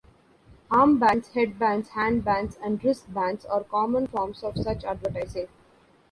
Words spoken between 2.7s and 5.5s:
wristbands are common forms of such advertising.